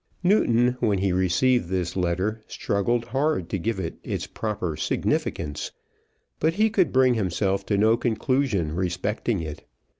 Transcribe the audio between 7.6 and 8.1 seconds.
to no